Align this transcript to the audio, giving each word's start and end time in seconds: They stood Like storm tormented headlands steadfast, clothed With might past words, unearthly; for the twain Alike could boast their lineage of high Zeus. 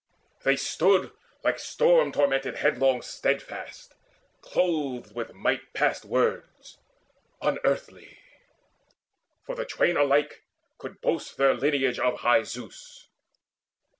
They 0.43 0.55
stood 0.55 1.11
Like 1.43 1.59
storm 1.59 2.11
tormented 2.11 2.55
headlands 2.55 3.05
steadfast, 3.05 3.93
clothed 4.41 5.13
With 5.13 5.35
might 5.35 5.73
past 5.73 6.05
words, 6.05 6.79
unearthly; 7.39 8.17
for 9.45 9.53
the 9.53 9.63
twain 9.63 9.97
Alike 9.97 10.41
could 10.79 11.01
boast 11.01 11.37
their 11.37 11.53
lineage 11.53 11.99
of 11.99 12.21
high 12.21 12.41
Zeus. 12.41 13.09